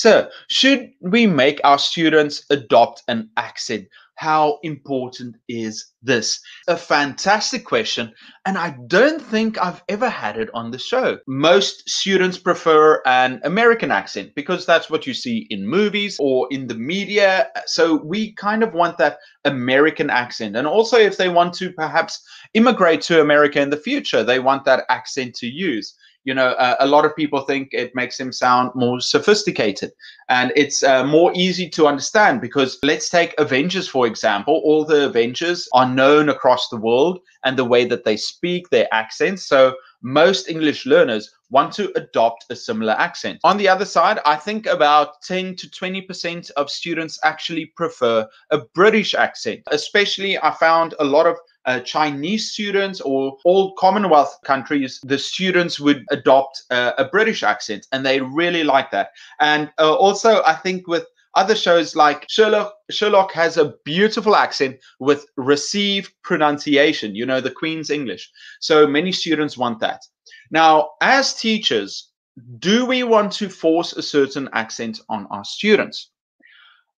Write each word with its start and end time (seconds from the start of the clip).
So, 0.00 0.30
should 0.48 0.92
we 1.02 1.26
make 1.26 1.60
our 1.62 1.78
students 1.78 2.46
adopt 2.48 3.02
an 3.06 3.28
accent? 3.36 3.86
How 4.14 4.58
important 4.62 5.36
is 5.46 5.92
this? 6.02 6.40
A 6.68 6.78
fantastic 6.78 7.66
question, 7.66 8.10
and 8.46 8.56
I 8.56 8.76
don't 8.86 9.20
think 9.20 9.58
I've 9.58 9.82
ever 9.90 10.08
had 10.08 10.38
it 10.38 10.48
on 10.54 10.70
the 10.70 10.78
show. 10.78 11.18
Most 11.26 11.86
students 11.86 12.38
prefer 12.38 13.02
an 13.04 13.42
American 13.44 13.90
accent 13.90 14.34
because 14.34 14.64
that's 14.64 14.88
what 14.88 15.06
you 15.06 15.12
see 15.12 15.46
in 15.50 15.68
movies 15.68 16.16
or 16.18 16.48
in 16.50 16.66
the 16.66 16.76
media. 16.76 17.48
So 17.66 17.96
we 18.02 18.32
kind 18.36 18.62
of 18.62 18.72
want 18.72 18.96
that 18.96 19.18
American 19.44 20.08
accent. 20.08 20.56
And 20.56 20.66
also, 20.66 20.96
if 20.96 21.18
they 21.18 21.28
want 21.28 21.52
to 21.56 21.72
perhaps 21.72 22.26
immigrate 22.54 23.02
to 23.02 23.20
America 23.20 23.60
in 23.60 23.68
the 23.68 23.76
future, 23.76 24.24
they 24.24 24.38
want 24.38 24.64
that 24.64 24.86
accent 24.88 25.34
to 25.34 25.46
use 25.46 25.94
you 26.24 26.34
know, 26.34 26.48
uh, 26.48 26.76
a 26.80 26.86
lot 26.86 27.04
of 27.04 27.16
people 27.16 27.40
think 27.40 27.70
it 27.72 27.94
makes 27.94 28.18
him 28.18 28.32
sound 28.32 28.70
more 28.74 29.00
sophisticated 29.00 29.92
and 30.28 30.52
it's 30.54 30.82
uh, 30.82 31.04
more 31.04 31.32
easy 31.34 31.68
to 31.70 31.86
understand 31.86 32.40
because 32.40 32.78
let's 32.82 33.08
take 33.08 33.34
Avengers, 33.38 33.88
for 33.88 34.06
example. 34.06 34.60
All 34.64 34.84
the 34.84 35.06
Avengers 35.06 35.68
are 35.72 35.88
known 35.88 36.28
across 36.28 36.68
the 36.68 36.76
world 36.76 37.20
and 37.44 37.58
the 37.58 37.64
way 37.64 37.84
that 37.86 38.04
they 38.04 38.16
speak, 38.16 38.68
their 38.68 38.86
accents. 38.92 39.44
So 39.44 39.74
most 40.02 40.48
English 40.48 40.86
learners 40.86 41.34
want 41.50 41.72
to 41.74 41.92
adopt 41.96 42.46
a 42.50 42.56
similar 42.56 42.92
accent. 42.92 43.40
On 43.44 43.56
the 43.56 43.68
other 43.68 43.84
side, 43.84 44.20
I 44.24 44.36
think 44.36 44.66
about 44.66 45.20
10 45.22 45.56
to 45.56 45.68
20% 45.68 46.50
of 46.52 46.70
students 46.70 47.18
actually 47.24 47.66
prefer 47.76 48.26
a 48.50 48.58
British 48.74 49.14
accent. 49.14 49.62
Especially, 49.68 50.38
I 50.38 50.52
found 50.52 50.94
a 51.00 51.04
lot 51.04 51.26
of 51.26 51.36
uh, 51.66 51.80
Chinese 51.80 52.52
students 52.52 53.00
or 53.00 53.36
all 53.44 53.74
Commonwealth 53.74 54.38
countries, 54.44 55.00
the 55.02 55.18
students 55.18 55.78
would 55.78 56.04
adopt 56.10 56.62
uh, 56.70 56.92
a 56.98 57.04
British 57.04 57.42
accent 57.42 57.86
and 57.92 58.04
they 58.04 58.20
really 58.20 58.64
like 58.64 58.90
that. 58.90 59.10
And 59.40 59.70
uh, 59.78 59.94
also, 59.94 60.42
I 60.44 60.54
think 60.54 60.88
with 60.88 61.06
other 61.34 61.54
shows 61.54 61.94
like 61.94 62.26
Sherlock, 62.28 62.74
Sherlock 62.90 63.32
has 63.32 63.56
a 63.56 63.74
beautiful 63.84 64.34
accent 64.34 64.80
with 64.98 65.26
received 65.36 66.12
pronunciation, 66.22 67.14
you 67.14 67.24
know, 67.26 67.40
the 67.40 67.50
Queen's 67.50 67.90
English. 67.90 68.30
So 68.60 68.86
many 68.86 69.12
students 69.12 69.56
want 69.56 69.80
that. 69.80 70.02
Now, 70.50 70.90
as 71.00 71.34
teachers, 71.34 72.10
do 72.58 72.86
we 72.86 73.04
want 73.04 73.32
to 73.32 73.48
force 73.48 73.92
a 73.92 74.02
certain 74.02 74.48
accent 74.52 75.00
on 75.08 75.26
our 75.30 75.44
students? 75.44 76.10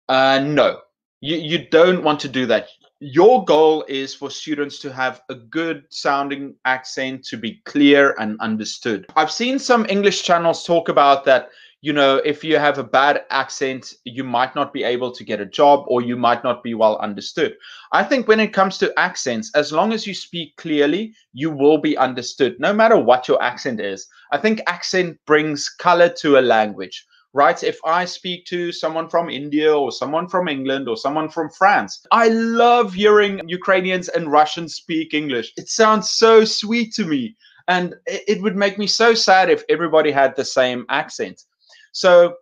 Uh, 0.08 0.40
no, 0.44 0.78
you, 1.20 1.36
you 1.36 1.68
don't 1.68 2.02
want 2.02 2.20
to 2.20 2.28
do 2.28 2.46
that 2.46 2.68
your 3.02 3.44
goal 3.44 3.84
is 3.88 4.14
for 4.14 4.30
students 4.30 4.78
to 4.78 4.92
have 4.92 5.22
a 5.28 5.34
good 5.34 5.82
sounding 5.90 6.54
accent 6.64 7.24
to 7.24 7.36
be 7.36 7.60
clear 7.64 8.14
and 8.20 8.38
understood. 8.40 9.06
I've 9.16 9.32
seen 9.32 9.58
some 9.58 9.84
English 9.88 10.22
channels 10.22 10.64
talk 10.64 10.88
about 10.88 11.24
that, 11.24 11.50
you 11.80 11.92
know, 11.92 12.18
if 12.18 12.44
you 12.44 12.58
have 12.58 12.78
a 12.78 12.84
bad 12.84 13.24
accent, 13.30 13.94
you 14.04 14.22
might 14.22 14.54
not 14.54 14.72
be 14.72 14.84
able 14.84 15.10
to 15.10 15.24
get 15.24 15.40
a 15.40 15.46
job 15.46 15.84
or 15.88 16.00
you 16.00 16.16
might 16.16 16.44
not 16.44 16.62
be 16.62 16.74
well 16.74 16.96
understood. 16.98 17.56
I 17.90 18.04
think 18.04 18.28
when 18.28 18.38
it 18.38 18.52
comes 18.52 18.78
to 18.78 18.96
accents, 18.96 19.50
as 19.56 19.72
long 19.72 19.92
as 19.92 20.06
you 20.06 20.14
speak 20.14 20.56
clearly, 20.56 21.12
you 21.32 21.50
will 21.50 21.78
be 21.78 21.98
understood 21.98 22.54
no 22.60 22.72
matter 22.72 22.96
what 22.96 23.26
your 23.26 23.42
accent 23.42 23.80
is. 23.80 24.06
I 24.30 24.38
think 24.38 24.62
accent 24.68 25.18
brings 25.26 25.68
color 25.68 26.08
to 26.20 26.38
a 26.38 26.40
language 26.40 27.04
right? 27.34 27.62
If 27.62 27.78
I 27.84 28.04
speak 28.04 28.44
to 28.46 28.72
someone 28.72 29.08
from 29.08 29.30
India 29.30 29.74
or 29.74 29.90
someone 29.90 30.28
from 30.28 30.48
England 30.48 30.88
or 30.88 30.96
someone 30.96 31.28
from 31.28 31.50
France, 31.50 32.04
I 32.10 32.28
love 32.28 32.92
hearing 32.92 33.40
Ukrainians 33.46 34.08
and 34.08 34.30
Russians 34.30 34.74
speak 34.74 35.14
English. 35.14 35.52
It 35.56 35.68
sounds 35.68 36.10
so 36.10 36.44
sweet 36.44 36.92
to 36.94 37.04
me. 37.04 37.36
And 37.68 37.94
it 38.06 38.42
would 38.42 38.56
make 38.56 38.76
me 38.76 38.86
so 38.86 39.14
sad 39.14 39.48
if 39.48 39.62
everybody 39.68 40.10
had 40.10 40.34
the 40.34 40.44
same 40.44 40.84
accent. 40.88 41.42
So 41.92 42.36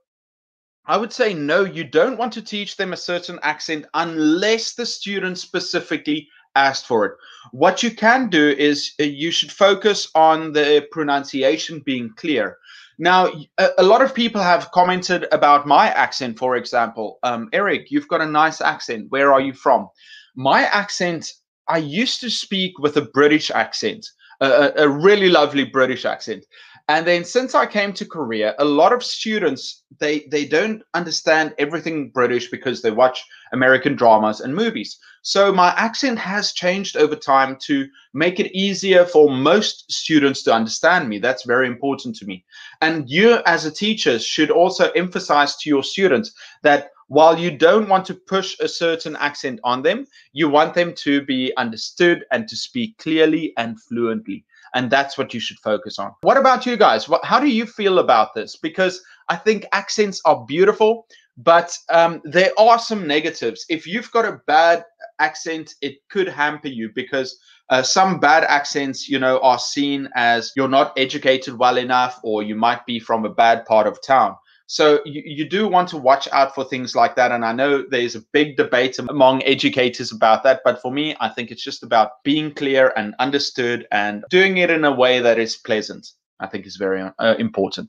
I 0.87 0.97
would 0.97 1.13
say 1.13 1.35
no, 1.35 1.65
you 1.65 1.85
don't 1.85 2.17
want 2.17 2.33
to 2.33 2.43
teach 2.43 2.77
them 2.77 2.93
a 2.93 2.97
certain 2.97 3.39
accent 3.43 3.87
unless 3.95 4.75
the 4.75 4.87
student 4.87 5.39
specifically 5.39 6.29
asked 6.57 6.87
for 6.87 7.07
it. 7.07 7.13
What 7.53 7.83
you 7.83 7.91
can 7.91 8.29
do 8.29 8.49
is 8.49 8.93
uh, 9.01 9.05
you 9.05 9.31
should 9.31 9.53
focus 9.53 10.09
on 10.15 10.53
the 10.53 10.87
pronunciation 10.91 11.81
being 11.81 12.13
clear. 12.17 12.59
Now, 13.01 13.33
a, 13.57 13.71
a, 13.79 13.83
lot 13.83 14.03
of 14.03 14.15
people 14.15 14.43
have 14.43 14.71
commented 14.73 15.27
about 15.33 15.67
my 15.67 15.89
accent, 15.89 16.39
for 16.39 16.55
example. 16.55 17.19
Um, 17.23 17.49
Eric, 17.51 17.91
you've 17.91 18.09
got 18.09 18.21
a 18.21 18.27
nice 18.27 18.61
accent. 18.61 19.07
Where 19.09 19.33
are 19.33 19.41
you 19.41 19.55
from? 19.55 19.89
My 20.37 20.65
accent, 20.65 21.33
I 21.67 21.79
used 21.79 22.21
to 22.21 22.29
speak 22.29 22.79
with 22.79 22.99
a 22.99 23.09
British 23.15 23.51
accent, 23.51 24.07
a, 24.43 24.73
a 24.77 24.89
really 24.89 25.31
lovely 25.31 25.65
British 25.65 26.05
accent. 26.05 26.45
And 26.91 27.07
then 27.07 27.25
since 27.25 27.55
I 27.55 27.67
came 27.67 27.93
to 27.93 28.05
Korea, 28.05 28.57
a 28.59 28.65
lot 28.65 28.93
of 28.93 29.05
students 29.05 29.85
they 30.01 30.27
they 30.29 30.45
don't 30.45 30.83
understand 30.93 31.55
everything 31.57 32.11
British 32.11 32.51
because 32.51 32.83
they 32.83 32.91
watch 32.91 33.25
American 33.53 33.95
dramas 33.95 34.41
and 34.41 34.57
movies. 34.57 34.99
So 35.23 35.53
my 35.53 35.69
accent 35.77 36.19
has 36.19 36.53
changed 36.53 36.97
over 36.97 37.15
time 37.15 37.59
to 37.67 37.87
make 38.13 38.41
it 38.41 38.51
easier 38.53 39.05
for 39.05 39.31
most 39.31 39.93
students 39.93 40.43
to 40.43 40.53
understand 40.53 41.09
me. 41.09 41.21
That's 41.21 41.45
very 41.45 41.69
important 41.69 42.17
to 42.17 42.27
me. 42.27 42.45
And 42.81 43.09
you 43.09 43.39
as 43.47 43.65
a 43.65 43.71
teacher 43.71 44.19
should 44.19 44.51
also 44.51 44.91
emphasize 44.91 45.55
to 45.59 45.71
your 45.71 45.85
students 45.85 46.33
that 46.65 46.91
while 47.07 47.39
you 47.39 47.57
don't 47.57 47.89
want 47.89 48.05
to 48.07 48.15
push 48.15 48.59
a 48.59 48.67
certain 48.67 49.15
accent 49.15 49.61
on 49.63 49.83
them, 49.83 50.09
you 50.33 50.49
want 50.49 50.75
them 50.75 50.93
to 51.05 51.25
be 51.25 51.53
understood 51.57 52.25
and 52.33 52.49
to 52.49 52.57
speak 52.57 52.99
clearly 52.99 53.53
and 53.57 53.81
fluently 53.81 54.45
and 54.75 54.91
that's 54.91 55.19
what 55.19 55.35
you 55.35 55.41
should 55.41 55.59
focus 55.59 55.99
on. 55.99 56.13
What 56.23 56.37
about 56.37 56.67
you 56.67 56.77
guys? 56.77 57.09
What, 57.09 57.25
how 57.25 57.41
do 57.41 57.49
you 57.49 57.67
feel 57.67 57.99
about 57.99 58.35
this? 58.35 58.57
Because 58.57 59.03
I 59.29 59.37
think 59.37 59.67
accents 59.73 60.21
are 60.25 60.45
beautiful, 60.47 61.07
but 61.37 61.77
um, 61.89 62.21
there 62.25 62.53
are 62.59 62.79
some 62.79 63.07
negatives. 63.07 63.65
If 63.69 63.87
you've 63.87 64.11
got 64.11 64.25
a 64.25 64.41
bad 64.47 64.85
accent, 65.19 65.75
it 65.81 65.97
could 66.11 66.29
hamper 66.29 66.69
you 66.69 66.91
because 66.95 67.39
uh, 67.71 67.83
some 67.83 68.19
bad 68.19 68.45
accents, 68.45 69.09
you 69.09 69.19
know, 69.19 69.39
are 69.41 69.59
seen 69.59 70.09
as 70.17 70.53
you're 70.57 70.69
not 70.69 70.93
educated 70.99 71.57
well 71.57 71.79
enough, 71.79 72.19
or 72.25 72.43
you 72.43 72.57
might 72.57 72.85
be 72.85 72.99
from 72.99 73.25
a 73.25 73.31
bad 73.33 73.65
part 73.65 73.87
of 73.87 74.03
town. 74.03 74.35
So 74.73 75.01
you, 75.05 75.21
you 75.25 75.49
do 75.49 75.67
want 75.67 75.89
to 75.89 75.97
watch 75.97 76.29
out 76.31 76.55
for 76.55 76.63
things 76.63 76.95
like 76.95 77.17
that. 77.17 77.33
And 77.33 77.45
I 77.45 77.53
know 77.53 77.83
there's 77.91 78.15
a 78.15 78.23
big 78.33 78.57
debate 78.57 79.01
among 79.01 79.43
educators 79.43 80.13
about 80.13 80.45
that. 80.45 80.61
But 80.65 80.81
for 80.81 80.93
me, 80.93 81.17
I 81.19 81.29
think 81.29 81.51
it's 81.51 81.65
just 81.65 81.83
about 81.83 82.23
being 82.23 82.55
clear 82.55 82.93
and 82.97 83.17
understood 83.19 83.89
and 83.91 84.23
doing 84.31 84.59
it 84.59 84.71
in 84.71 84.85
a 84.85 84.95
way 84.95 85.19
that 85.19 85.41
is 85.41 85.57
pleasant. 85.57 86.13
I 86.39 86.47
think 86.47 86.67
is 86.67 86.77
very 86.77 87.03
uh, 87.19 87.35
important. 87.41 87.89